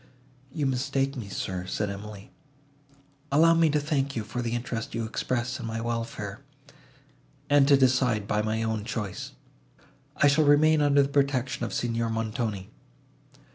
"You 0.51 0.65
mistake 0.65 1.15
me, 1.15 1.29
sir," 1.29 1.67
said 1.67 1.91
Emily. 1.91 2.31
"Allow 3.31 3.53
me 3.53 3.69
to 3.69 3.79
thank 3.79 4.15
you 4.15 4.23
for 4.23 4.41
the 4.41 4.55
interest 4.55 4.95
you 4.95 5.05
express 5.05 5.59
in 5.59 5.67
my 5.67 5.79
welfare, 5.79 6.41
and 7.51 7.67
to 7.67 7.77
decide 7.77 8.27
by 8.27 8.41
my 8.41 8.63
own 8.63 8.83
choice. 8.83 9.33
I 10.17 10.25
shall 10.27 10.45
remain 10.45 10.81
under 10.81 11.03
the 11.03 11.07
protection 11.07 11.65
of 11.67 11.71
Signor 11.71 12.09
Montoni." 12.09 12.71